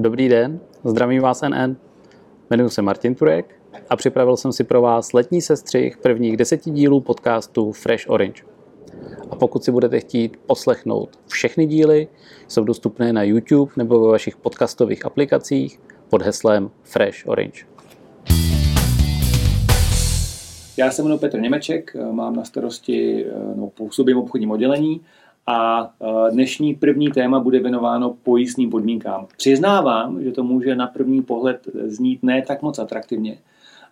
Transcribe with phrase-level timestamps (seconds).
[0.00, 1.76] Dobrý den, zdravím vás NN.
[2.50, 3.54] Jmenuji se Martin Turek
[3.90, 8.42] a připravil jsem si pro vás letní sestřih prvních deseti dílů podcastu Fresh Orange.
[9.30, 12.08] A pokud si budete chtít poslechnout všechny díly,
[12.48, 17.64] jsou dostupné na YouTube nebo ve vašich podcastových aplikacích pod heslem Fresh Orange.
[20.76, 23.26] Já se jmenuji Petr Němeček, mám na starosti,
[23.56, 25.00] no, působím obchodním oddělení
[25.46, 25.90] a
[26.32, 29.26] dnešní první téma bude věnováno pojistným podmínkám.
[29.36, 33.38] Přiznávám, že to může na první pohled znít ne tak moc atraktivně,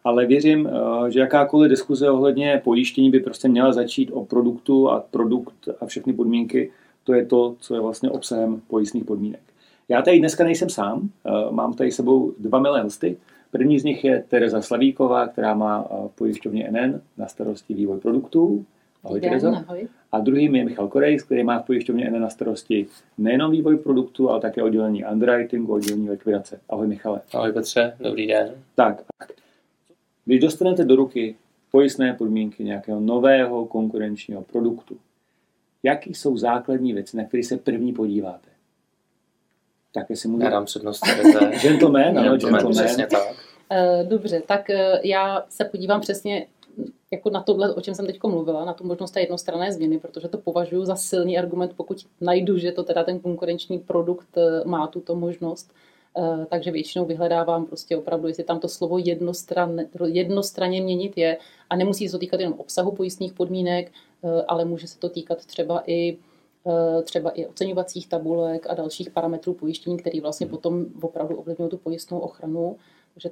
[0.04, 0.68] ale věřím,
[1.08, 6.12] že jakákoliv diskuze ohledně pojištění by prostě měla začít o produktu a produkt a všechny
[6.12, 6.70] podmínky,
[7.04, 9.40] to je to, co je vlastně obsahem pojistných podmínek.
[9.88, 11.08] Já tady dneska nejsem sám,
[11.50, 13.16] mám tady sebou dva milé hosty.
[13.50, 18.64] První z nich je Tereza Slavíková, která má v pojišťovně NN na starosti vývoj produktů.
[19.04, 19.48] Ahoj, Terezo.
[19.48, 19.88] Ahoj.
[20.12, 22.86] A druhým je Michal Korejs, který má v pojišťovně NN na starosti
[23.18, 26.60] nejenom vývoj produktu, ale také oddělení underwritingu, oddělení likvidace.
[26.68, 27.20] Ahoj Michale.
[27.34, 28.54] Ahoj Petře, dobrý den.
[28.74, 29.02] Tak,
[30.24, 31.36] když dostanete do ruky
[31.70, 34.96] pojistné podmínky nějakého nového konkurenčního produktu,
[35.82, 38.48] jaký jsou základní věci, na které se první podíváte?
[39.92, 40.44] Tak jestli můžu...
[40.44, 41.04] Já dám přednost
[41.62, 42.70] Gentleman, ano, gentleman.
[42.70, 43.22] Přesně tak.
[43.72, 46.46] Eh, dobře, tak eh, já se podívám přesně
[47.10, 50.28] jako na tohle, o čem jsem teď mluvila, na tu možnost té jednostranné změny, protože
[50.28, 54.86] to považuji za silný argument, pokud najdu, že to teda ten konkurenční produkt eh, má
[54.86, 55.72] tuto možnost.
[56.50, 61.38] Takže většinou vyhledávám prostě opravdu, jestli tam to slovo jednostranně, jednostranně měnit je
[61.70, 63.92] a nemusí se to týkat jenom obsahu pojistných podmínek,
[64.48, 66.18] ale může se to týkat třeba i
[67.04, 72.18] třeba i oceňovacích tabulek a dalších parametrů pojištění, který vlastně potom opravdu ovlivňují tu pojistnou
[72.18, 72.76] ochranu.
[73.18, 73.30] Takže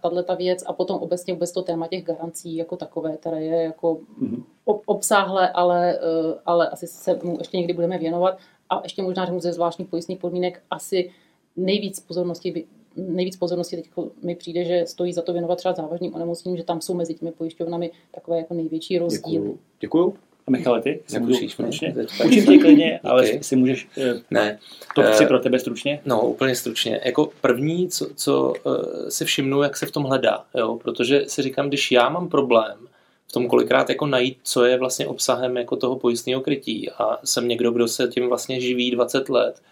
[0.00, 3.62] tahle ta věc a potom obecně vůbec to téma těch garancí jako takové, které je
[3.62, 4.42] jako mm-hmm.
[4.64, 8.38] obsáhlé, ale, eh, ale asi se mu ještě někdy budeme věnovat.
[8.70, 11.10] A ještě možná řeknu ze zvláštních pojistných podmínek asi
[11.56, 13.90] nejvíc pozornosti nejvíc pozornosti teď
[14.22, 17.32] mi přijde, že stojí za to věnovat třeba závažným onemocněním, že tam jsou mezi těmi
[17.32, 19.44] pojišťovnami takové jako největší rozdíly.
[19.80, 20.14] Děkuju.
[20.48, 21.00] A Michale, ty?
[21.12, 21.94] Nemusíš stručně?
[22.26, 23.42] Učím tě klidně, ale okay.
[23.42, 24.58] si můžeš uh, ne.
[24.94, 26.00] to tři pro tebe stručně?
[26.04, 27.00] No, úplně stručně.
[27.04, 28.74] Jako první, co, co uh,
[29.08, 30.78] si všimnu, jak se v tom hledá, jo?
[30.82, 32.76] protože si říkám, když já mám problém
[33.28, 37.48] v tom kolikrát jako najít, co je vlastně obsahem jako toho pojistného krytí a jsem
[37.48, 39.62] někdo, kdo se tím vlastně živí 20 let,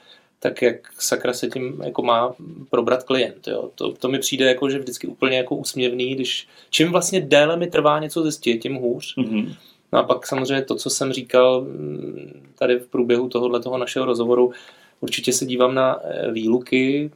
[0.40, 2.34] tak jak sakra se tím jako má
[2.70, 3.48] probrat klient.
[3.48, 3.70] Jo?
[3.74, 7.66] To, to mi přijde jako, že vždycky úplně jako úsměvný, když čím vlastně déle mi
[7.66, 9.16] trvá něco zjistit, tím hůř.
[9.16, 9.54] Mm-hmm.
[9.92, 14.06] No a pak samozřejmě to, co jsem říkal mm, tady v průběhu tohohle toho našeho
[14.06, 14.52] rozhovoru,
[15.00, 17.10] určitě se dívám na eh, výluky,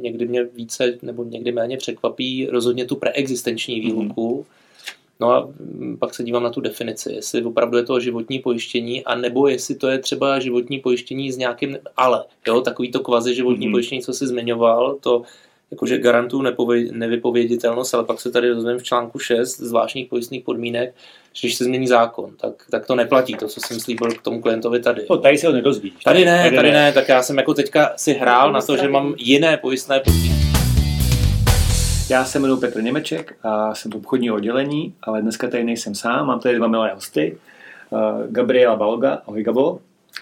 [0.00, 3.90] někdy mě více nebo někdy méně překvapí rozhodně tu preexistenční mhm.
[3.90, 4.46] výluku.
[5.20, 9.04] No a mm, pak se dívám na tu definici, jestli opravdu je to životní pojištění,
[9.04, 13.34] a nebo jestli to je třeba životní pojištění s nějakým ale, jo, takový to kvazi
[13.34, 13.70] životní mm-hmm.
[13.70, 15.22] pojištění, co jsi zmiňoval, to
[15.70, 16.44] jakože garantuju
[16.92, 20.94] nevypověditelnost, ale pak se tady dozvím v článku 6 zvláštních pojistných podmínek,
[21.32, 24.40] že když se změní zákon, tak, tak to neplatí, to, co jsem slíbil k tomu
[24.40, 25.06] klientovi tady.
[25.10, 25.94] No, tady se ho nedozvíš.
[26.04, 26.74] Tady ne, tady, tady ne.
[26.74, 30.46] ne, tak já jsem jako teďka si hrál na to, že mám jiné pojistné podmínky.
[32.10, 36.26] Já se jmenuji Petr Němeček a jsem v obchodního oddělení, ale dneska tady nejsem sám,
[36.26, 37.38] mám tady dva milé hosty.
[38.26, 39.78] Gabriela Balga, ahoj Gabo.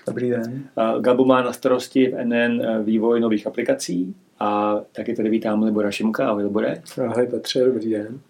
[0.07, 0.65] Dobrý den.
[1.01, 6.29] Gabo má na starosti v NN vývoj nových aplikací a taky tady vítám Libora Šimka.
[6.29, 6.83] Ahoj Libore.
[7.09, 8.21] Ahoj Petře, dobrý den.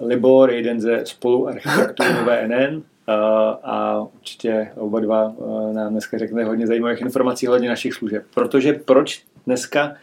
[0.00, 2.82] Libor je jeden ze spoluarchitektů nové NN
[3.62, 5.34] a určitě oba dva
[5.72, 8.24] nám dneska řekne hodně zajímavých informací hodně našich služeb.
[8.34, 9.94] Protože proč dneska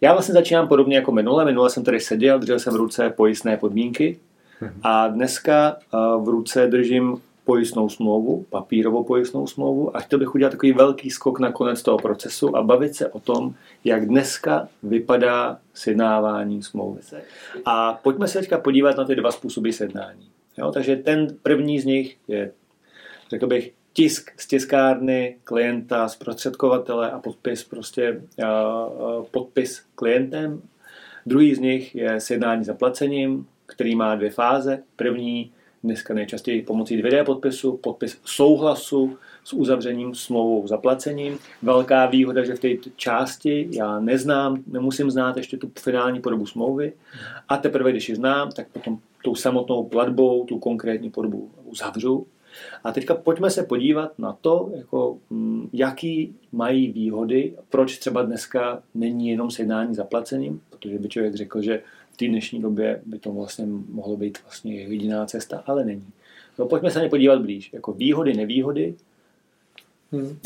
[0.00, 1.44] já vlastně začínám podobně jako minule.
[1.44, 4.18] Minule jsem tady seděl, držel jsem v ruce pojistné podmínky
[4.60, 4.72] mhm.
[4.82, 5.76] a dneska
[6.18, 11.40] v ruce držím pojistnou smlouvu, papírovou pojistnou smlouvu a chtěl bych udělat takový velký skok
[11.40, 17.00] na konec toho procesu a bavit se o tom, jak dneska vypadá sjednávání smlouvy.
[17.64, 20.28] A pojďme se teďka podívat na ty dva způsoby sjednání.
[20.58, 22.52] Jo, takže ten první z nich je,
[23.30, 28.22] řekl bych, tisk z tiskárny klienta, zprostředkovatele a podpis prostě
[29.30, 30.62] podpis klientem.
[31.26, 34.82] Druhý z nich je sjednání zaplacením, který má dvě fáze.
[34.96, 35.52] První
[35.84, 41.38] dneska nejčastěji pomocí 2D podpisu, podpis souhlasu s uzavřením smlouvou zaplacením.
[41.62, 46.92] Velká výhoda, že v té části já neznám, nemusím znát ještě tu finální podobu smlouvy
[47.48, 52.26] a teprve, když ji znám, tak potom tou samotnou platbou tu konkrétní podobu uzavřu
[52.84, 58.82] a teďka pojďme se podívat na to, jako, mm, jaký mají výhody, proč třeba dneska
[58.94, 61.82] není jenom sjednání zaplacením, protože by člověk řekl, že
[62.20, 66.06] té dnešní době by to vlastně mohlo být vlastně jediná cesta, ale není.
[66.58, 67.72] No, pojďme se na ně podívat blíž.
[67.72, 68.94] Jako výhody, nevýhody.
[70.12, 70.38] Hmm.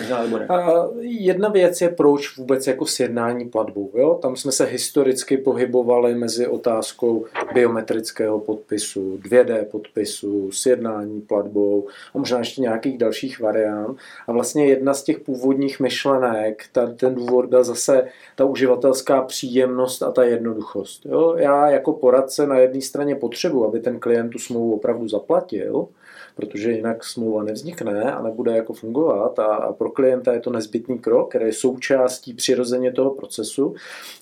[0.49, 3.91] A jedna věc je, proč vůbec jako sjednání platbou.
[3.95, 4.19] Jo?
[4.23, 7.25] Tam jsme se historicky pohybovali mezi otázkou
[7.55, 13.99] biometrického podpisu, 2D podpisu, sjednání platbou a možná ještě nějakých dalších variant.
[14.27, 20.03] A vlastně jedna z těch původních myšlenek, ta, ten důvod byl zase ta uživatelská příjemnost
[20.03, 21.07] a ta jednoduchost.
[21.07, 21.35] Jo?
[21.39, 25.89] Já jako poradce na jedné straně potřebuji, aby ten klient tu smlouvu opravdu zaplatil,
[26.35, 30.99] protože jinak smlouva nevznikne a nebude jako fungovat a, a pro klienta je to nezbytný
[30.99, 33.75] krok, který je součástí přirozeně toho procesu.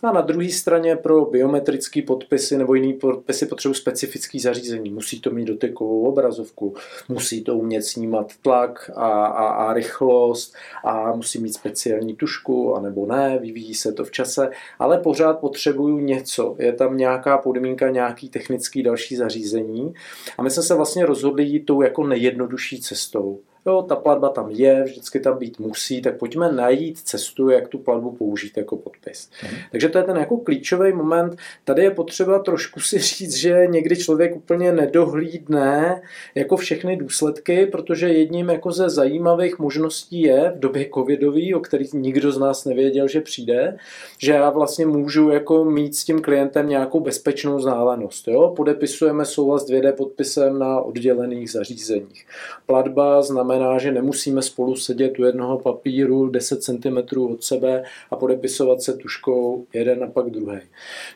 [0.02, 4.90] A na druhé straně pro biometrické podpisy nebo jiný podpisy potřebují specifické zařízení.
[4.90, 6.74] Musí to mít dotykovou obrazovku,
[7.08, 10.54] musí to umět snímat tlak a, a, a rychlost
[10.84, 15.98] a musí mít speciální tušku, anebo ne, vyvíjí se to v čase, ale pořád potřebuju
[15.98, 16.56] něco.
[16.58, 19.94] Je tam nějaká podmínka, nějaký technický další zařízení.
[20.38, 23.42] A my jsme se vlastně rozhodli jít tou jako nejjednodušší cestou.
[23.66, 27.78] Jo, ta platba tam je, vždycky tam být musí, tak pojďme najít cestu, jak tu
[27.78, 29.30] platbu použít jako podpis.
[29.42, 29.48] Mm.
[29.70, 31.36] Takže to je ten jako klíčový moment.
[31.64, 36.02] Tady je potřeba trošku si říct, že někdy člověk úplně nedohlídne
[36.34, 41.92] jako všechny důsledky, protože jedním jako ze zajímavých možností je v době covidový, o kterých
[41.92, 43.76] nikdo z nás nevěděl, že přijde,
[44.18, 48.28] že já vlastně můžu jako mít s tím klientem nějakou bezpečnou vzdálenost.
[48.28, 48.52] Jo?
[48.56, 52.26] Podepisujeme souhlas 2D podpisem na oddělených zařízeních.
[52.66, 58.16] Platba znamená znamená, že nemusíme spolu sedět u jednoho papíru 10 cm od sebe a
[58.16, 60.58] podepisovat se tuškou jeden a pak druhý.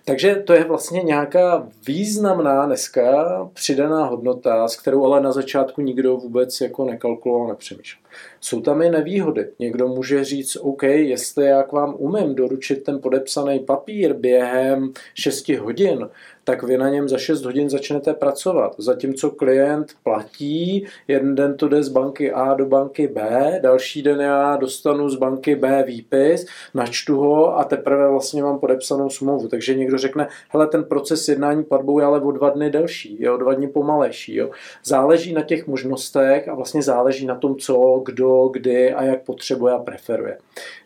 [0.05, 6.17] Takže to je vlastně nějaká významná dneska přidaná hodnota, s kterou ale na začátku nikdo
[6.17, 8.03] vůbec jako nekalkuloval, nepřemýšlel.
[8.41, 9.49] Jsou tam i nevýhody.
[9.59, 15.49] Někdo může říct, OK, jestli já k vám umím doručit ten podepsaný papír během 6
[15.49, 16.09] hodin,
[16.47, 18.75] tak vy na něm za 6 hodin začnete pracovat.
[18.79, 24.21] Zatímco klient platí, jeden den to jde z banky A do banky B, další den
[24.21, 29.49] já dostanu z banky B výpis, načtu ho a teprve vlastně mám podepsanou smlouvu.
[29.49, 33.31] Takže někdo řekne, hele, ten proces jednání platbou je ale o dva dny delší, je
[33.31, 34.35] o dva dny pomalejší.
[34.35, 34.51] Jo.
[34.85, 39.75] Záleží na těch možnostech a vlastně záleží na tom, co, kdo, kdy a jak potřebuje
[39.75, 40.39] a preferuje.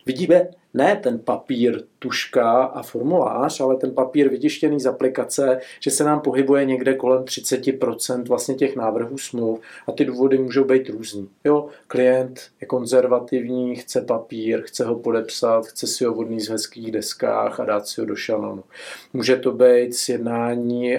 [0.05, 6.03] Vidíme ne ten papír, tuška a formulář, ale ten papír vytištěný z aplikace, že se
[6.03, 11.29] nám pohybuje někde kolem 30% vlastně těch návrhů smluv a ty důvody můžou být různý.
[11.43, 16.91] Jo, klient je konzervativní, chce papír, chce ho podepsat, chce si ho vodný z hezkých
[16.91, 18.63] deskách a dát si ho do šanonu.
[19.13, 20.97] Může to být sjednání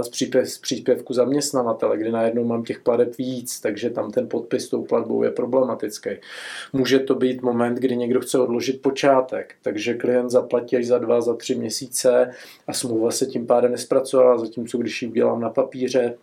[0.00, 4.68] z, příspěv, z příspěvku zaměstnavatele, kdy najednou mám těch pladeb víc, takže tam ten podpis
[4.68, 6.10] tou platbou je problematický.
[6.72, 11.20] Může to být moment, kdy někdo chce odložit počátek, takže klient zaplatí až za dva,
[11.20, 12.30] za tři měsíce
[12.66, 16.14] a smlouva se tím pádem nespracová, zatímco když ji udělám na papíře,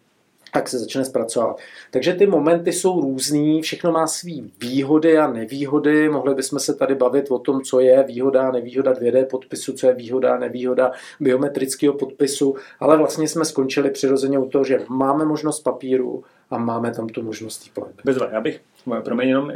[0.53, 1.57] tak se začne zpracovat.
[1.91, 6.09] Takže ty momenty jsou různý, všechno má svý výhody a nevýhody.
[6.09, 9.87] Mohli bychom se tady bavit o tom, co je výhoda a nevýhoda 2D podpisu, co
[9.87, 15.25] je výhoda a nevýhoda biometrického podpisu, ale vlastně jsme skončili přirozeně u toho, že máme
[15.25, 18.01] možnost papíru a máme tam tu možnost platby.
[18.05, 18.61] Bezva, já bych
[19.03, 19.51] pro mě jenom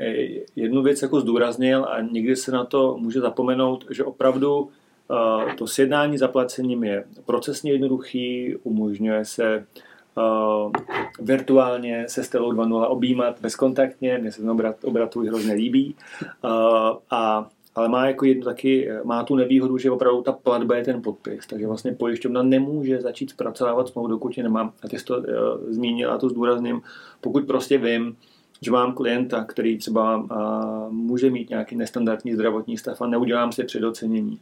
[0.56, 4.70] jednu věc jako zdůraznil a někdy se na to může zapomenout, že opravdu
[5.58, 9.66] to sjednání zaplacením je procesně jednoduchý, umožňuje se
[11.20, 15.96] virtuálně se Stelou 2.0 objímat bezkontaktně, mně se ten obrat, obratu hrozně líbí.
[16.44, 16.52] Uh,
[17.12, 21.02] a ale má jako jednu taky, má tu nevýhodu, že opravdu ta platba je ten
[21.02, 24.74] podpis, takže vlastně pojišťovna nemůže začít zpracovávat smlouvu, dokud je nemám.
[24.84, 25.24] A ty jsi to uh,
[25.70, 26.82] zmínil a to zdůrazním,
[27.22, 28.18] pokud prostě vím,
[28.62, 33.64] že mám klienta, který třeba uh, může mít nějaký nestandardní zdravotní stav a neudělám si
[33.64, 34.40] předocenění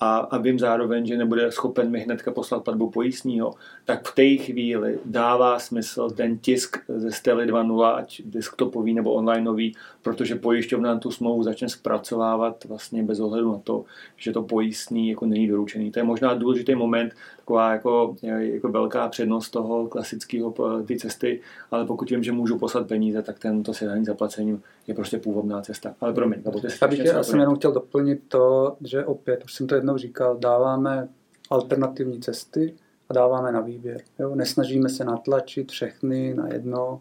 [0.00, 4.44] a, a vím zároveň, že nebude schopen mi hnedka poslat platbu pojistního, tak v té
[4.44, 11.10] chvíli dává smysl ten tisk ze Stely 2.0, ať desktopový nebo onlineový, protože pojišťovna tu
[11.10, 13.84] smlouvu začne zpracovávat vlastně bez ohledu na to,
[14.16, 15.90] že to pojistný jako není doručený.
[15.90, 17.12] To je možná důležitý moment,
[17.44, 20.54] taková jako, jako velká přednost toho klasického
[20.86, 25.18] ty cesty, ale pokud vím, že můžu poslat peníze, tak tento sjednání zaplacení je prostě
[25.18, 25.94] původná cesta.
[26.00, 29.54] Ale promiň, nebo ty Já bych já jsem jenom chtěl doplnit to, že opět, už
[29.54, 31.08] jsem to jednou říkal, dáváme
[31.50, 32.74] alternativní cesty
[33.08, 34.00] a dáváme na výběr.
[34.18, 34.34] Jo?
[34.34, 37.00] Nesnažíme se natlačit všechny na jedno,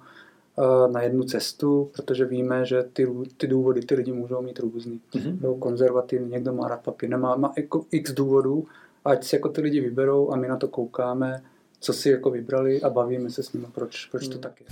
[0.59, 5.01] eh, na jednu cestu, protože víme, že ty, ty důvody ty lidi můžou mít různý.
[5.15, 5.37] Mm-hmm.
[5.43, 8.65] Jo, konzervativní, někdo má rád papír, nemá má jako x důvodů,
[9.05, 11.43] ať si jako ty lidi vyberou a my na to koukáme,
[11.79, 14.41] co si jako vybrali a bavíme se s nimi, proč, proč to mm.
[14.41, 14.67] tak je.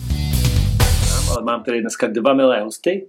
[1.31, 3.07] Ale mám tady dneska dva milé hosty.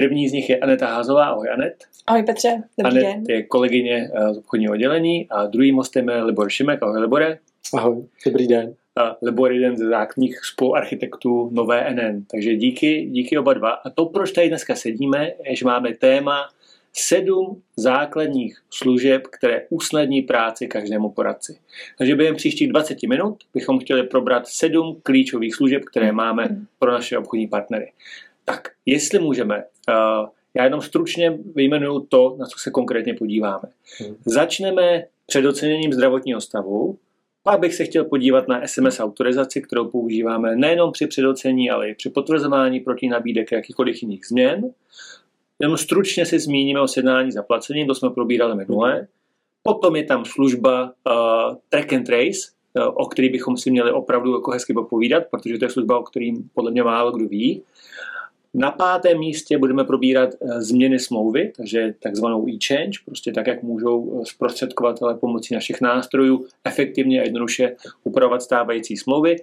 [0.00, 1.24] První z nich je Aneta Házová.
[1.24, 1.84] Ahoj Anet.
[2.06, 3.36] Ahoj Petře, dobrý Anet den.
[3.36, 6.82] je kolegyně eh, z obchodního oddělení a druhým hostem je Libor Šimek.
[6.82, 7.38] Ahoj Libore.
[7.74, 8.74] Ahoj, dobrý den.
[9.22, 12.24] Libor jeden ze základních spoluarchitektů nové NN.
[12.30, 13.70] Takže díky, díky oba dva.
[13.70, 16.48] A to, proč tady dneska sedíme, je, že máme téma
[16.92, 21.58] sedm základních služeb, které usnadní práci každému poradci.
[21.98, 27.18] Takže během příštích 20 minut bychom chtěli probrat sedm klíčových služeb, které máme pro naše
[27.18, 27.92] obchodní partnery.
[28.50, 33.68] Tak, jestli můžeme, uh, já jenom stručně vyjmenuju to, na co se konkrétně podíváme.
[34.24, 36.98] Začneme předoceněním zdravotního stavu,
[37.42, 41.94] pak bych se chtěl podívat na SMS autorizaci, kterou používáme nejenom při předocení, ale i
[41.94, 44.72] při potvrzování proti nabídek jakýchkoliv jiných změn.
[45.58, 49.06] Jenom stručně si zmíníme o sjednání zaplacením, to jsme probírali minule.
[49.62, 54.34] Potom je tam služba uh, Track and Trace, uh, o který bychom si měli opravdu
[54.34, 57.62] jako hezky popovídat, protože to je služba, o kterým podle mě málo kdo ví.
[58.54, 64.24] Na pátém místě budeme probírat uh, změny smlouvy, takže takzvanou e-change, prostě tak, jak můžou
[64.24, 69.36] zprostředkovatele pomocí našich nástrojů efektivně a jednoduše upravovat stávající smlouvy.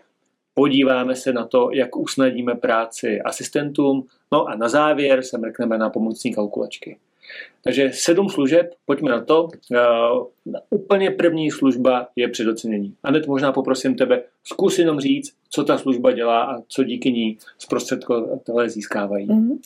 [0.54, 5.90] Podíváme se na to, jak usnadíme práci asistentům, no a na závěr se mrkneme na
[5.90, 6.98] pomocní kalkulačky.
[7.64, 9.44] Takže sedm služeb, pojďme na to.
[9.44, 10.28] Uh,
[10.70, 12.94] úplně první služba je předocenění.
[13.04, 17.38] Anet, možná poprosím tebe, zkus jenom říct, co ta služba dělá a co díky ní
[17.58, 19.28] zprostředkovatelé získávají.
[19.28, 19.58] Mm-hmm.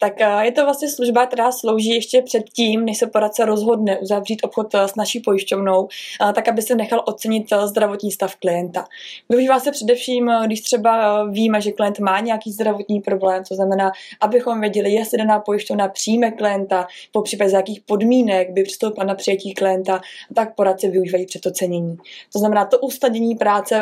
[0.00, 3.98] Tak uh, je to vlastně služba, která slouží ještě před tím, než se poradce rozhodne
[3.98, 8.84] uzavřít obchod s naší pojišťovnou, uh, tak aby se nechal ocenit zdravotní stav klienta.
[9.28, 14.60] Využívá se především, když třeba víme, že klient má nějaký zdravotní problém, to znamená, abychom
[14.60, 19.54] věděli, jestli daná pojišťovna přijme klienta, po případě z jakých podmínek by přistoupila na přijetí
[19.54, 20.00] klienta,
[20.34, 21.96] tak poradce využívají předocenění.
[22.32, 23.80] To znamená, to ustadění práce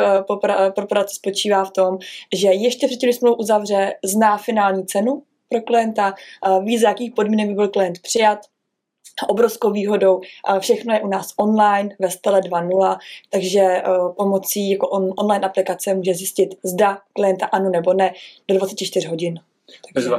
[0.75, 1.97] pro poradce spočívá v tom,
[2.35, 6.13] že ještě předtím, když uzavře, zná finální cenu pro klienta,
[6.63, 8.39] ví, z jakých podmínek by byl klient přijat,
[9.27, 10.21] obrovskou výhodou.
[10.59, 12.97] Všechno je u nás online ve Stele 2.0,
[13.29, 13.81] takže
[14.17, 18.13] pomocí jako on, online aplikace může zjistit, zda klienta ano nebo ne
[18.47, 19.39] do 24 hodin.
[19.93, 20.09] Takže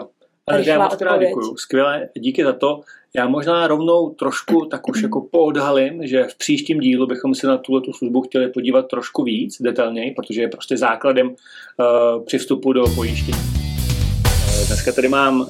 [0.57, 1.57] já moc krát děkuju.
[1.57, 2.81] Skvěle, díky za to.
[3.17, 7.59] Já možná rovnou trošku tak už jako poodhalím, že v příštím dílu bychom se na
[7.59, 13.39] tuto službu chtěli podívat trošku víc detailněji, protože je prostě základem uh, přístupu do pojištění.
[13.39, 15.49] Uh, dneska tady mám uh,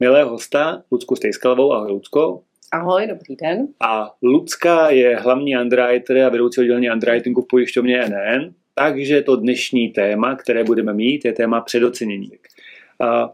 [0.00, 1.72] milého hosta, Lucku Stejskalovou.
[1.72, 2.40] Ahoj, Lucko.
[2.72, 3.68] Ahoj, dobrý den.
[3.80, 9.88] A Lucka je hlavní underwriter a vedoucí oddělení underwritingu v pojišťovně NN, takže to dnešní
[9.88, 12.30] téma, které budeme mít, je téma předocenění.
[12.98, 13.28] Uh,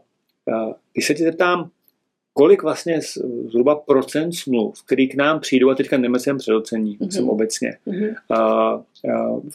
[0.93, 1.69] když se ti zeptám,
[2.33, 2.99] kolik vlastně
[3.45, 7.09] zhruba procent smluv, který k nám přijdou, a teďka nemyslím předocení, mm-hmm.
[7.09, 8.15] jsem obecně, mm-hmm.
[8.29, 8.81] a, a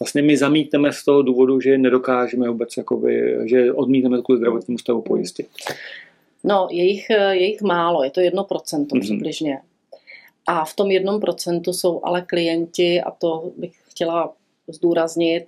[0.01, 5.03] vlastně my zamítneme z toho důvodu, že nedokážeme vůbec, jakoby, že odmítneme kvůli zdravotnímu stavu
[5.03, 5.47] pojistit.
[6.45, 9.01] No, je jich, je jich málo, je to jedno procento mm-hmm.
[9.01, 9.59] přibližně.
[10.47, 14.33] A v tom jednom procentu jsou ale klienti, a to bych chtěla
[14.69, 15.47] zdůraznit,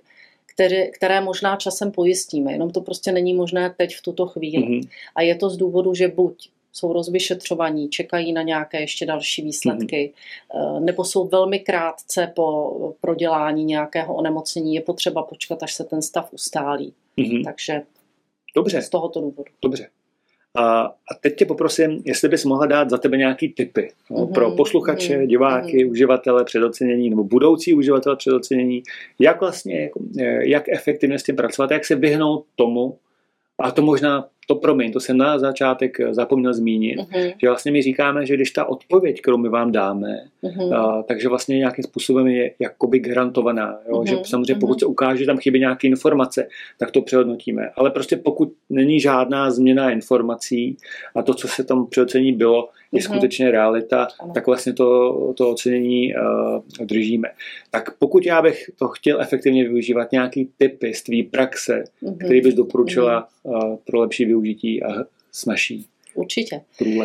[0.53, 4.63] které, které možná časem pojistíme, jenom to prostě není možné teď v tuto chvíli.
[4.63, 4.89] Mm-hmm.
[5.15, 10.13] A je to z důvodu, že buď jsou rozvyšetřovaní, čekají na nějaké ještě další výsledky,
[10.55, 10.79] mm-hmm.
[10.79, 14.75] nebo jsou velmi krátce po prodělání nějakého onemocnění.
[14.75, 16.93] Je potřeba počkat, až se ten stav ustálí.
[17.17, 17.43] Mm-hmm.
[17.43, 17.81] Takže
[18.55, 18.81] Dobře.
[18.81, 19.51] z tohoto důvodu.
[19.61, 19.87] Dobře.
[20.55, 24.33] A, a teď tě poprosím, jestli bys mohla dát za tebe nějaký tipy mm-hmm.
[24.33, 25.27] pro posluchače, mm-hmm.
[25.27, 25.91] diváky, mm-hmm.
[25.91, 28.83] uživatele předocenění nebo budoucí uživatele předocenění,
[29.19, 29.91] jak vlastně, jak,
[30.41, 32.97] jak efektivně s tím pracovat, jak se vyhnout tomu,
[33.61, 37.33] a to možná to promiň, to jsem na začátek zapomněl zmínit, uh-huh.
[37.41, 40.75] že vlastně my říkáme, že když ta odpověď, kterou my vám dáme, uh-huh.
[40.75, 43.79] a, takže vlastně nějakým způsobem je jakoby garantovaná.
[43.89, 43.95] Jo?
[43.95, 44.09] Uh-huh.
[44.09, 46.47] Že samozřejmě pokud se ukáže, že tam chybí nějaké informace,
[46.79, 47.69] tak to přehodnotíme.
[47.75, 50.77] Ale prostě pokud není žádná změna informací
[51.15, 53.11] a to, co se tam přeocení bylo, je uh-huh.
[53.11, 54.33] skutečně realita, ano.
[54.33, 57.29] tak vlastně to, to ocenění uh, držíme.
[57.71, 62.17] Tak pokud já bych to chtěl efektivně využívat, nějaký typy z tvý praxe, uh-huh.
[62.17, 65.85] který bys doporučila uh, pro lepší využití a snaží.
[66.15, 66.61] Určitě.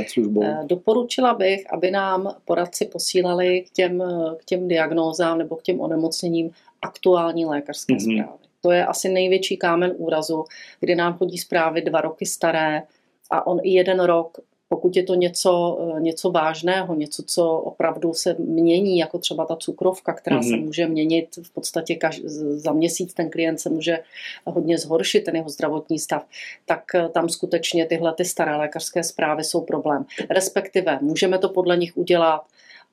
[0.09, 0.45] službou.
[0.67, 4.05] Doporučila bych, aby nám poradci posílali k těm,
[4.37, 6.51] k těm diagnózám nebo k těm onemocněním
[6.83, 8.23] aktuální lékařské mm-hmm.
[8.23, 8.39] zprávy.
[8.63, 10.45] To je asi největší kámen úrazu,
[10.81, 12.83] kdy nám chodí zprávy dva roky staré
[13.31, 18.15] a on i jeden rok pokud je to něco, eh, něco vážného, něco, co opravdu
[18.15, 20.51] se mění, jako třeba ta cukrovka, která mm-hmm.
[20.51, 20.65] se mhm.
[20.65, 22.21] může měnit v podstatě kaž,
[22.55, 23.99] za měsíc, ten klient se může
[24.45, 26.27] hodně zhoršit, ten jeho zdravotní stav,
[26.67, 30.05] tak eh, tam skutečně tyhle ty staré lékařské zprávy jsou problém.
[30.31, 32.43] Respektive můžeme to podle nich udělat,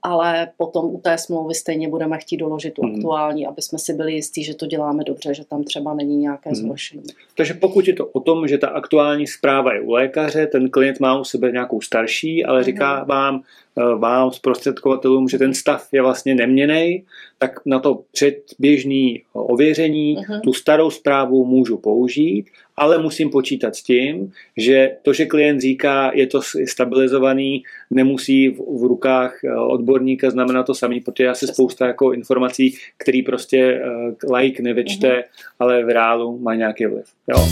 [0.04, 2.96] ale potom u té smlouvy stejně budeme chtít doložit tu mm.
[2.96, 6.50] aktuální, aby jsme si byli jistí, že to děláme dobře, že tam třeba není nějaké
[6.50, 6.56] mm.
[6.56, 7.04] zhoršení.
[7.38, 11.00] Takže pokud je to o tom, že ta aktuální zpráva je u lékaře, ten klient
[11.00, 12.64] má u sebe nějakou starší, ale mm.
[12.64, 13.42] říká vám,
[13.78, 17.04] eh, vám, zprostředkovatelům, že ten stav je vlastně neměný,
[17.48, 20.42] tak na to předběžný ověření uh-huh.
[20.42, 22.46] tu starou zprávu můžu použít,
[22.78, 28.58] ale musím počítat s tím, že to, že klient říká, je to stabilizovaný, nemusí v,
[28.58, 33.82] v rukách eh, odborníka znamená to samý, protože já se spousta jako informací, který prostě
[34.26, 35.46] uh, like nevyčte, uh-huh.
[35.60, 37.06] ale v reálu má nějaký vliv.
[37.28, 37.48] Jo?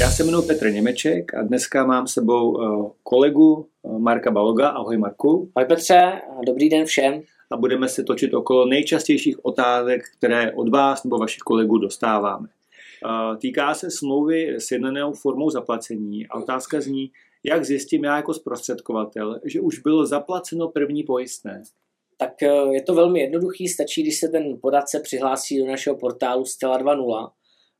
[0.00, 4.68] Já se jmenuji Petr Němeček a dneska mám s sebou eh, kolegu eh, Marka Baloga.
[4.68, 5.50] Ahoj Marku.
[5.54, 6.12] Ahoj Petře,
[6.46, 7.22] dobrý den všem.
[7.50, 12.48] A budeme se točit okolo nejčastějších otázek, které od vás nebo vašich kolegů dostáváme.
[13.38, 17.10] Týká se smlouvy s jednanou formou zaplacení a otázka zní,
[17.44, 21.62] jak zjistím já jako zprostředkovatel, že už bylo zaplaceno první pojistné?
[22.16, 26.78] Tak je to velmi jednoduchý, stačí, když se ten podatce přihlásí do našeho portálu Stella
[26.78, 27.30] 2.0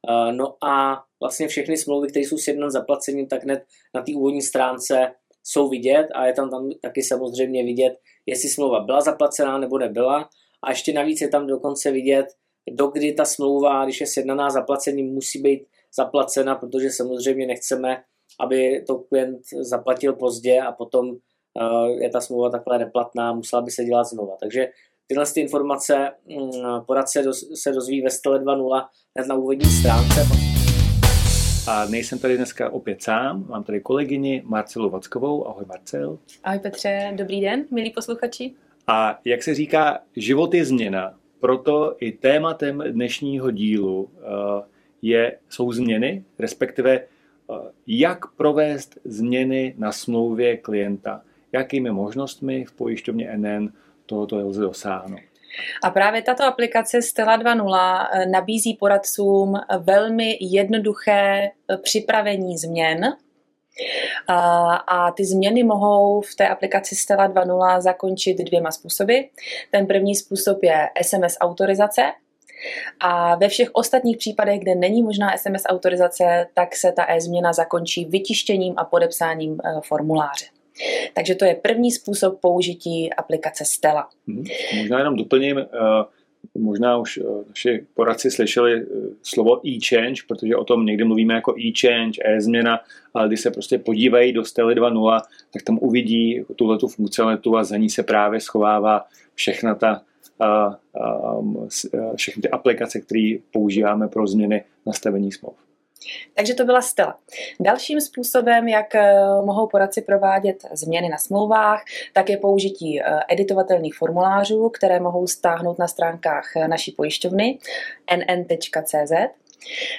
[0.09, 4.13] Eh, no a vlastně všechny smlouvy, které jsou s jedním zaplacením, tak hned na té
[4.15, 5.11] úvodní stránce
[5.49, 10.29] jsou vidět a je tam, tam taky samozřejmě vidět, jestli smlouva byla zaplacená nebo nebyla.
[10.63, 12.27] A ještě navíc je tam dokonce vidět,
[12.71, 18.03] dokdy ta smlouva, když je sjednaná zaplacením, musí být zaplacena, protože samozřejmě nechceme,
[18.41, 23.71] aby to klient zaplatil pozdě a potom uh, je ta smlouva takhle neplatná, musela by
[23.71, 24.37] se dělat znova.
[24.41, 24.69] Takže
[25.09, 27.25] Tyhle ty informace mm, poradce
[27.55, 30.58] se dozví ve Stele 2.0 hned na úvodní stránce.
[31.69, 35.49] A nejsem tady dneska opět sám, mám tady kolegyni Marcelu Vackovou.
[35.49, 36.19] Ahoj Marcel.
[36.45, 38.53] Ahoj Petře, dobrý den, milí posluchači.
[38.87, 44.65] A jak se říká, život je změna, proto i tématem dnešního dílu eh,
[45.03, 47.55] je, jsou změny, respektive eh,
[47.87, 51.23] jak provést změny na smlouvě klienta,
[51.53, 53.73] jakými možnostmi v pojišťovně NN
[54.07, 55.28] tohoto lze dosáhnout.
[55.83, 63.17] A právě tato aplikace Stella 2.0 eh, nabízí poradcům velmi jednoduché eh, připravení změn.
[64.89, 69.19] A ty změny mohou v té aplikaci Stella 2.0 zakončit dvěma způsoby.
[69.71, 72.03] Ten první způsob je SMS autorizace,
[73.01, 78.05] a ve všech ostatních případech, kde není možná SMS autorizace, tak se ta e-změna zakončí
[78.05, 80.47] vytištěním a podepsáním eh, formuláře.
[81.15, 84.09] Takže to je první způsob použití aplikace Stella.
[84.29, 84.45] Hmm.
[84.79, 85.67] Možná jenom doplním, eh,
[86.59, 88.85] možná už eh, naši poradci slyšeli eh,
[89.23, 92.81] slovo e-change, protože o tom někdy mluvíme jako e-change, e-změna,
[93.15, 95.21] ale když se prostě podívají do Stely 2.0,
[95.53, 100.03] tak tam uvidí tuhle tu funkcionalitu a za ní se právě schovává všechna ta
[100.41, 100.79] a, a,
[102.17, 105.68] všechny ty aplikace, které používáme pro změny nastavení smluv.
[106.35, 107.19] Takže to byla Stella.
[107.61, 113.95] Dalším způsobem, jak eh, mohou poradci provádět změny na smlouvách, tak je použití eh, editovatelných
[113.95, 117.59] formulářů, které mohou stáhnout na stránkách eh, naší pojišťovny
[118.17, 119.13] nn.cz.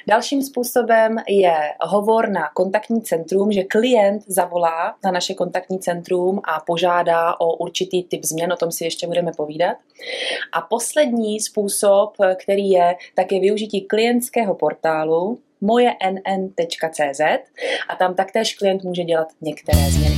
[0.07, 6.59] Dalším způsobem je hovor na kontaktní centrum, že klient zavolá na naše kontaktní centrum a
[6.59, 9.77] požádá o určitý typ změn, o tom si ještě budeme povídat.
[10.53, 17.21] A poslední způsob, který je, tak je využití klientského portálu, mojenn.cz
[17.89, 20.17] a tam taktéž klient může dělat některé změny.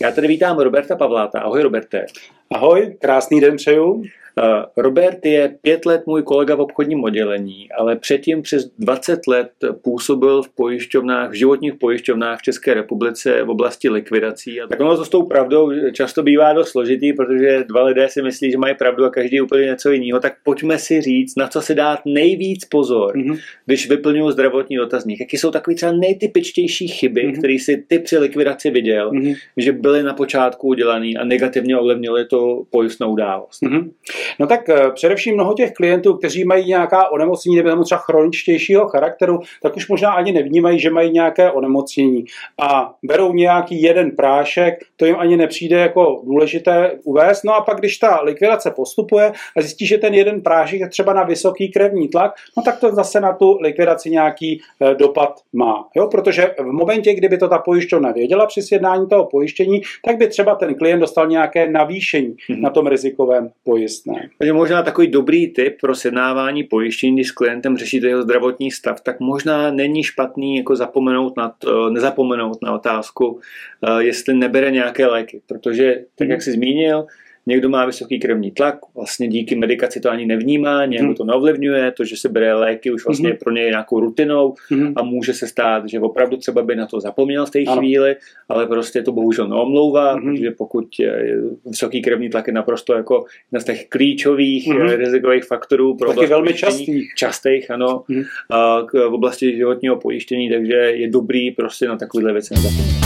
[0.00, 1.40] Já tady vítám Roberta Pavláta.
[1.40, 2.06] Ahoj Roberte.
[2.50, 4.04] Ahoj, krásný den přeju.
[4.38, 9.50] Eh, Robert je pět let můj kolega v obchodním oddělení, ale předtím přes 20 let
[9.82, 14.60] působil v pojišťovnách, v životních pojišťovnách v České republice v oblasti likvidací.
[14.60, 18.22] A tak ono to s tou pravdou často bývá dost složitý, protože dva lidé si
[18.22, 20.20] myslí, že mají pravdu a každý úplně něco jiného.
[20.20, 23.38] Tak pojďme si říct, na co si dát nejvíc pozor, mm-hmm.
[23.66, 25.20] když vyplňují zdravotní dotazník.
[25.20, 27.38] Jaké jsou takové třeba nejtypičtější chyby, mm-hmm.
[27.38, 29.36] které si ty při likvidaci viděl, mm-hmm.
[29.56, 33.62] že byly na počátku udělané a negativně ovlivnily to pojistnou událost.
[33.62, 33.90] Mm-hmm.
[34.38, 39.40] No tak eh, především mnoho těch klientů, kteří mají nějaká onemocnění nebo třeba chroničtějšího charakteru,
[39.62, 42.24] tak už možná ani nevnímají, že mají nějaké onemocnění.
[42.62, 47.44] A berou nějaký jeden prášek, to jim ani nepřijde jako důležité uvést.
[47.44, 51.12] No a pak, když ta likvidace postupuje a zjistí, že ten jeden prášek je třeba
[51.12, 55.88] na vysoký krevní tlak, no tak to zase na tu likvidaci nějaký eh, dopad má.
[55.96, 56.08] Jo?
[56.08, 60.54] Protože v momentě, kdyby to ta pojišťovna věděla při sjednání toho pojištění, tak by třeba
[60.54, 62.60] ten klient dostal nějaké navýšení mm-hmm.
[62.60, 64.11] na tom rizikovém pojistném.
[64.12, 64.28] Ne.
[64.38, 69.00] Takže možná takový dobrý tip pro sjednávání pojištění, když s klientem řešíte jeho zdravotní stav,
[69.00, 73.40] tak možná není špatný jako zapomenout na to, nezapomenout na otázku,
[73.86, 77.06] eh, jestli nebere nějaké léky, protože tak, jak jsi zmínil,
[77.46, 81.14] Někdo má vysoký krevní tlak, vlastně díky medikaci to ani nevnímá, nějak hmm.
[81.14, 83.38] to neovlivňuje, to, že se bere léky už vlastně hmm.
[83.38, 84.92] pro něj nějakou rutinou hmm.
[84.96, 88.16] a může se stát, že opravdu třeba by na to zapomněl v té chvíli,
[88.48, 90.34] ale prostě to bohužel neomlouvá, hmm.
[90.34, 94.88] protože pokud je vysoký krevní tlak je naprosto jako jedna z těch klíčových hmm.
[94.88, 97.14] rizikových faktorů pro Taky velmi častých.
[97.16, 98.22] Častých, ano, hmm.
[98.50, 103.01] a v oblasti životního pojištění, takže je dobrý prostě na takovéhle věci nezapomínat.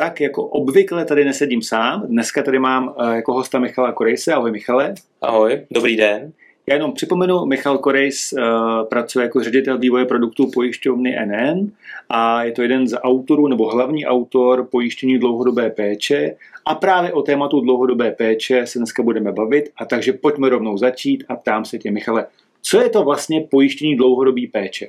[0.00, 2.06] Tak jako obvykle tady nesedím sám.
[2.06, 4.32] Dneska tady mám eh, jako hosta Michala Korejse.
[4.32, 4.94] Ahoj Michale.
[5.22, 6.32] Ahoj, dobrý den.
[6.66, 8.40] Já jenom připomenu, Michal Korejs uh,
[8.88, 11.70] pracuje jako ředitel vývoje produktů pojišťovny NN
[12.08, 17.22] a je to jeden z autorů nebo hlavní autor pojištění dlouhodobé péče a právě o
[17.22, 21.78] tématu dlouhodobé péče se dneska budeme bavit a takže pojďme rovnou začít a ptám se
[21.78, 22.26] tě, Michale,
[22.62, 24.88] co je to vlastně pojištění dlouhodobé péče?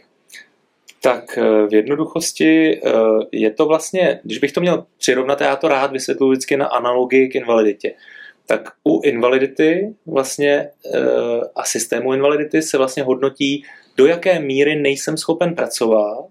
[1.04, 2.92] Tak eh, v jednoduchosti eh,
[3.32, 7.28] je to vlastně, když bych to měl přirovnat, já to rád vysvětluji vždycky na analogii
[7.28, 7.94] k invaliditě.
[8.46, 11.00] Tak u invalidity vlastně eh,
[11.56, 13.64] a systému invalidity se vlastně hodnotí,
[13.98, 16.26] do jaké míry nejsem schopen pracovat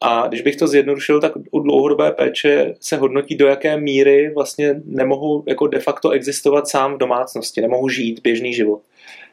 [0.00, 4.80] a když bych to zjednodušil, tak u dlouhodobé péče se hodnotí, do jaké míry vlastně
[4.84, 8.82] nemohu jako de facto existovat sám v domácnosti, nemohu žít běžný život.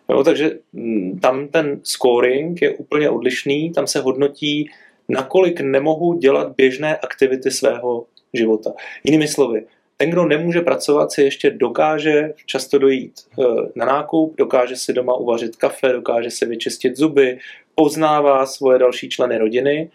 [0.10, 4.70] Jo, takže mm, tam ten scoring je úplně odlišný, tam se hodnotí,
[5.10, 8.74] nakolik nemohu dělat běžné aktivity svého života.
[9.04, 9.66] Jinými slovy,
[9.98, 13.44] ten, kdo nemůže pracovat, si ještě dokáže často dojít eh,
[13.76, 17.40] na nákup, dokáže si doma uvařit kafe, dokáže si vyčistit zuby,
[17.76, 19.90] poznává svoje další členy rodiny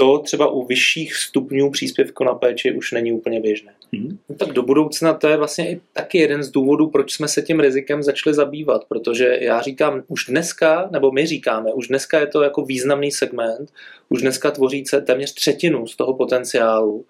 [0.00, 3.72] to třeba u vyšších stupňů příspěvku na péči už není úplně běžné.
[3.92, 4.18] Mm-hmm.
[4.28, 7.42] No tak do budoucna to je vlastně i taky jeden z důvodů, proč jsme se
[7.42, 12.26] tím rizikem začali zabývat, protože já říkám, už dneska, nebo my říkáme, už dneska je
[12.26, 13.72] to jako významný segment,
[14.08, 17.04] už dneska tvoří se téměř třetinu z toho potenciálu.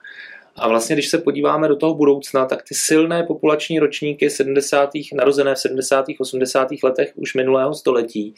[0.57, 4.91] A vlastně, když se podíváme do toho budoucna, tak ty silné populační ročníky 70.
[5.15, 6.07] narozené v 70.
[6.19, 6.69] 80.
[6.83, 8.35] letech už minulého století,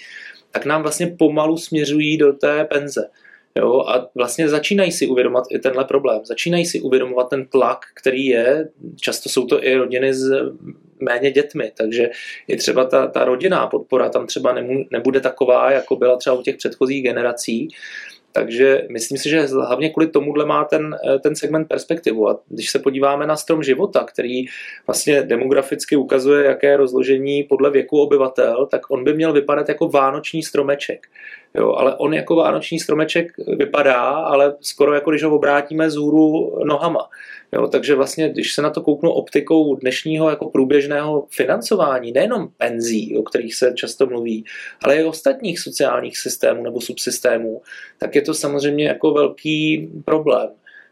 [0.50, 3.08] tak nám vlastně pomalu směřují do té penze.
[3.58, 6.20] Jo, a vlastně začínají si uvědomovat i tenhle problém.
[6.24, 8.68] Začínají si uvědomovat ten tlak, který je.
[9.00, 10.30] Často jsou to i rodiny s
[11.00, 12.10] méně dětmi, takže
[12.48, 16.42] i třeba ta, ta rodinná podpora tam třeba nemů, nebude taková, jako byla třeba u
[16.42, 17.68] těch předchozích generací.
[18.32, 22.28] Takže myslím si, že hlavně kvůli tomuhle má ten, ten segment perspektivu.
[22.28, 24.44] A když se podíváme na strom života, který
[24.86, 29.88] vlastně demograficky ukazuje, jaké je rozložení podle věku obyvatel, tak on by měl vypadat jako
[29.88, 31.06] vánoční stromeček.
[31.54, 36.58] Jo, ale on jako vánoční stromeček vypadá, ale skoro jako když ho obrátíme z hůru
[36.64, 37.08] nohama.
[37.52, 43.18] Jo, takže vlastně, když se na to kouknu optikou dnešního jako průběžného financování, nejenom penzí,
[43.18, 44.44] o kterých se často mluví,
[44.84, 47.62] ale i ostatních sociálních systémů nebo subsystémů,
[47.98, 50.48] tak je to samozřejmě jako velký problém.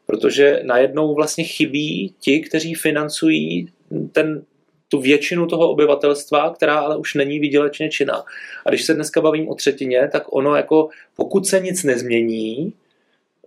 [0.07, 3.68] Protože najednou vlastně chybí ti, kteří financují
[4.12, 4.42] ten
[4.88, 8.24] tu většinu toho obyvatelstva, která ale už není výdělečně činná.
[8.66, 12.72] A když se dneska bavím o třetině, tak ono jako pokud se nic nezmění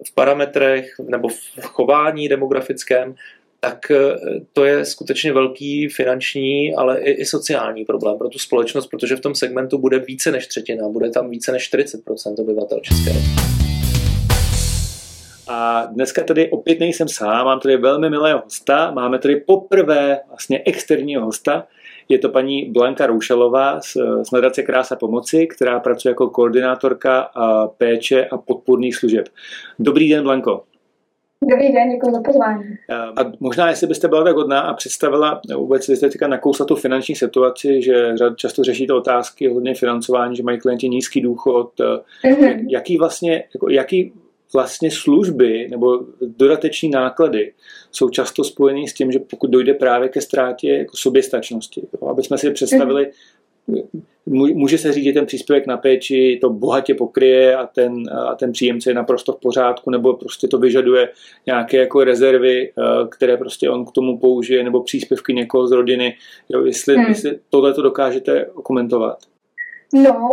[0.07, 3.15] v parametrech nebo v chování demografickém,
[3.59, 4.15] tak eh,
[4.53, 9.21] to je skutečně velký finanční, ale i, i sociální problém pro tu společnost, protože v
[9.21, 13.60] tom segmentu bude více než třetina, bude tam více než 40% obyvatel České republiky.
[15.51, 18.91] A dneska tady opět nejsem sám, mám tady velmi milého hosta.
[18.91, 21.67] Máme tady poprvé vlastně externího hosta.
[22.09, 27.67] Je to paní Blanka Roušelová z, z nadace Krása pomoci, která pracuje jako koordinátorka a
[27.67, 29.25] péče a podpůrných služeb.
[29.79, 30.63] Dobrý den, Blanko.
[31.49, 32.63] Dobrý den, děkuji za pozvání.
[32.89, 37.15] A možná, jestli byste byla tak hodná a představila vůbec, jste teďka nakousla tu finanční
[37.15, 41.71] situaci, že často řešíte otázky hodně financování, že mají klienti nízký důchod.
[41.79, 42.65] Mm-hmm.
[42.69, 44.13] Jaký vlastně, jako, jaký
[44.53, 47.53] vlastně služby nebo dodateční náklady
[47.91, 52.23] jsou často spojeny s tím, že pokud dojde právě ke ztrátě jako soběstačnosti, jo, aby
[52.23, 53.11] jsme si představili,
[54.25, 58.51] může se říct, že ten příspěvek na péči to bohatě pokryje a ten, a ten
[58.51, 61.09] příjemce je naprosto v pořádku, nebo prostě to vyžaduje
[61.45, 66.15] nějaké jako rezervy, eh, které prostě on k tomu použije, nebo příspěvky někoho z rodiny.
[66.49, 67.05] Jo, jestli, hmm.
[67.05, 69.17] jestli tohle to dokážete komentovat.
[69.93, 70.29] No,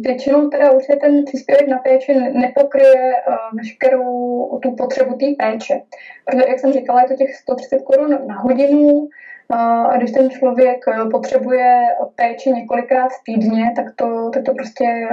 [0.00, 5.80] většinou teda už ten příspěvek na péči nepokryje uh, veškerou tu potřebu té péče.
[6.24, 9.08] Protože, jak jsem říkala, je to těch 130 korun na hodinu uh,
[9.56, 15.08] a když ten člověk uh, potřebuje péči několikrát týdně, tak to, tak to prostě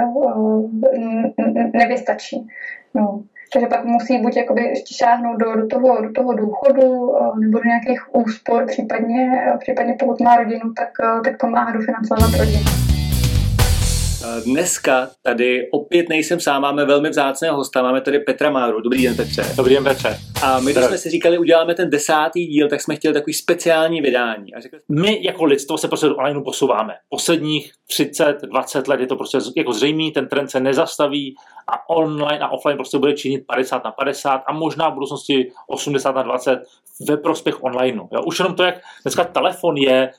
[1.72, 2.46] nevystačí.
[2.94, 3.22] No.
[3.52, 8.14] Takže pak musí buď jakoby šáhnout do, do, toho, do toho důchodu nebo do nějakých
[8.14, 10.90] úspor, případně, případně pokud má rodinu, tak,
[11.24, 13.03] tak pomáhá dofinancovat rodinu.
[14.44, 18.80] Dneska tady opět nejsem sám, máme velmi vzácného hosta, máme tady Petra Máru.
[18.80, 19.42] Dobrý den, Petře.
[19.56, 20.18] Dobrý den, Petře.
[20.42, 24.00] A my, když jsme si říkali, uděláme ten desátý díl, tak jsme chtěli takový speciální
[24.00, 24.54] vydání.
[24.54, 24.78] A řekli...
[24.88, 26.94] My jako lidstvo se prostě do online posouváme.
[27.08, 31.34] Posledních 30, 20 let je to prostě jako zřejmý, ten trend se nezastaví
[31.68, 36.14] a online a offline prostě bude činit 50 na 50 a možná v budoucnosti 80
[36.14, 36.62] na 20
[37.08, 38.02] ve prospěch online.
[38.12, 38.22] Jo.
[38.26, 40.10] Už jenom to, jak dneska telefon je,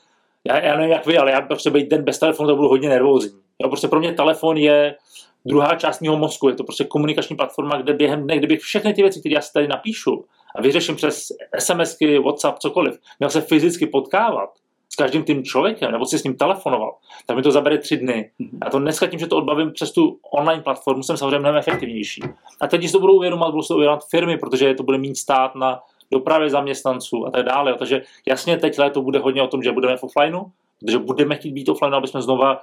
[0.44, 2.88] já, já nevím jak vy, ale já prostě být den bez telefonu, to budu hodně
[2.88, 3.45] nervózní.
[3.62, 4.96] Jo, prostě pro mě telefon je
[5.44, 9.02] druhá část mého mozku, je to prostě komunikační platforma, kde během dne, kdybych všechny ty
[9.02, 10.24] věci, které já si tady napíšu,
[10.56, 14.50] a vyřeším přes SMSky, WhatsApp, cokoliv, měl se fyzicky potkávat
[14.88, 16.94] s každým tím člověkem, nebo si s ním telefonoval,
[17.26, 18.30] tak mi to zabere tři dny.
[18.60, 22.22] A to dneska tím, že to odbavím přes tu online platformu, jsem samozřejmě mnohem efektivnější.
[22.60, 25.54] A teď, když to budou uvědomovat, budou se uvědomovat firmy, protože to bude mít stát
[25.54, 27.74] na dopravě zaměstnanců a tak dále.
[27.74, 30.40] Takže jasně teď to bude hodně o tom, že budeme v offlineu,
[30.80, 32.60] protože budeme chtít být offline, aby jsme znova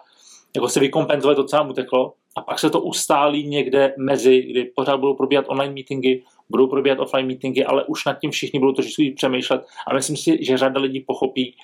[0.55, 2.13] jako si vykompenzovali to, co nám uteklo.
[2.37, 6.99] A pak se to ustálí někde mezi, kdy pořád budou probíhat online meetingy, budou probíhat
[6.99, 9.65] offline meetingy, ale už nad tím všichni budou trošku přemýšlet.
[9.87, 11.55] A myslím si, že řada lidí pochopí,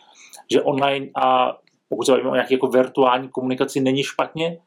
[0.52, 1.58] že online a
[1.90, 4.60] pokud se bavíme o nějaké jako virtuální komunikaci, není špatně,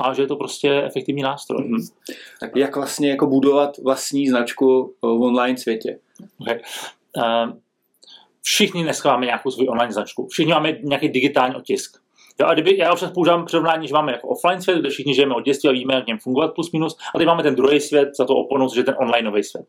[0.00, 1.64] a že je to prostě efektivní nástroj.
[1.64, 1.92] Mm-hmm.
[2.40, 5.98] Tak jak vlastně jako budovat vlastní značku v online světě?
[6.40, 6.60] Okay.
[7.16, 7.52] Uh,
[8.42, 10.26] všichni dneska máme nějakou svou online značku.
[10.26, 12.02] Všichni máme nějaký digitální otisk.
[12.40, 15.34] Jo, a kdyby, já občas používám přirovnání, že máme jako offline svět, kde všichni žijeme
[15.34, 18.08] od dětství a víme, jak něm fungovat plus minus, a teď máme ten druhý svět
[18.18, 19.66] za to oponou, že je ten online svět.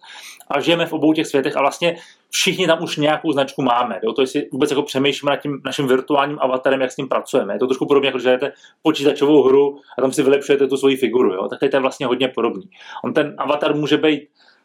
[0.48, 1.96] A žijeme v obou těch světech a vlastně
[2.30, 4.00] všichni tam už nějakou značku máme.
[4.04, 4.14] Jo?
[4.14, 7.56] To si vůbec jako přemýšlíme nad tím naším virtuálním avatarem, jak s ním pracujeme.
[7.56, 10.96] Je to trošku podobně, jako že jdete počítačovou hru a tam si vylepšujete tu svoji
[10.98, 11.34] figuru.
[11.34, 11.48] Jo?
[11.48, 12.70] Tak to je vlastně hodně podobný.
[13.04, 14.22] On ten avatar může být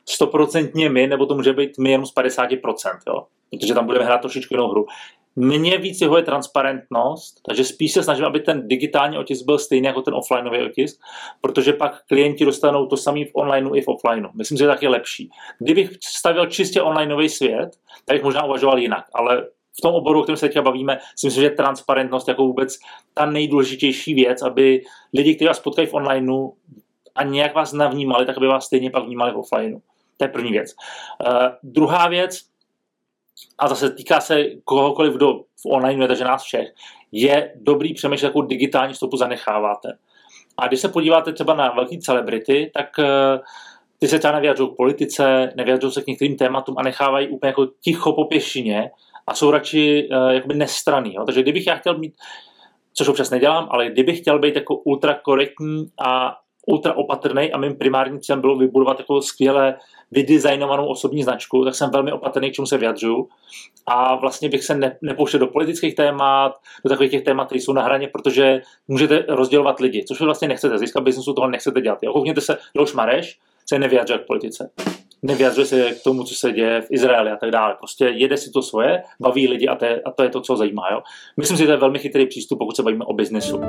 [0.08, 2.74] stoprocentně my, nebo to může být my jenom z 50%,
[3.08, 3.26] jo?
[3.50, 4.86] protože tam budeme hrát trošičku jinou hru.
[5.36, 9.86] Mně víc jeho je transparentnost, takže spíš se snažím, aby ten digitální otisk byl stejný
[9.86, 11.00] jako ten offlineový otisk,
[11.40, 14.28] protože pak klienti dostanou to samé v onlineu i v offlineu.
[14.34, 15.30] Myslím, že je taky lepší.
[15.58, 17.70] Kdybych stavil čistě onlineový svět,
[18.04, 19.46] tak bych možná uvažoval jinak, ale
[19.78, 22.78] v tom oboru, o kterém se teď bavíme, si myslím, že transparentnost jako vůbec
[23.14, 24.82] ta nejdůležitější věc, aby
[25.14, 26.50] lidi, kteří vás potkají v onlineu
[27.14, 29.78] a nějak vás navnímali, tak aby vás stejně pak vnímali v offlineu.
[30.16, 30.74] To je první věc.
[31.26, 32.40] Uh, druhá věc,
[33.58, 36.68] a zase týká se kohokoliv, kdo v online je, takže nás všech,
[37.12, 39.98] je dobrý přemýšlet, jakou digitální stopu zanecháváte.
[40.58, 43.04] A když se podíváte třeba na velké celebrity, tak uh,
[43.98, 47.66] ty se třeba nevyjadřují k politice, nevyjadřují se k některým tématům a nechávají úplně jako
[47.66, 48.90] ticho po pěšině
[49.26, 51.14] a jsou radši uh, jakoby nestraný.
[51.14, 51.24] Jo?
[51.24, 52.14] Takže kdybych já chtěl mít,
[52.94, 57.76] což občas nedělám, ale kdybych chtěl být jako ultra korektní a ultra opatrný a mým
[57.76, 59.76] primárním cílem bylo vybudovat jako skvěle
[60.10, 63.28] vydesignovanou osobní značku, tak jsem velmi opatrný, k čemu se vyjadřuju.
[63.86, 66.52] A vlastně bych se ne, nepouštěl do politických témat,
[66.84, 70.78] do takových těch témat, které jsou na hraně, protože můžete rozdělovat lidi, což vlastně nechcete.
[70.78, 71.98] Získat biznesu toho nechcete dělat.
[72.12, 74.70] Koukněte se, Leoš Mareš se nevyjadřuje k politice.
[75.22, 77.74] Nevyjadřuje se k tomu, co se děje v Izraeli a tak dále.
[77.78, 80.56] Prostě jede si to svoje, baví lidi a to je, a to, je to, co
[80.56, 80.82] zajímá.
[80.92, 81.00] Jo?
[81.36, 83.60] Myslím si, že to je velmi chytrý přístup, pokud se bavíme o biznesu.